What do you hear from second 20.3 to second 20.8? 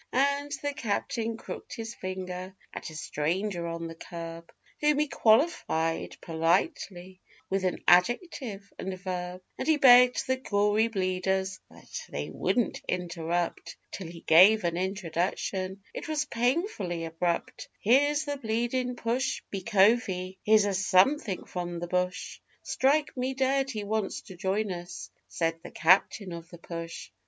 here's a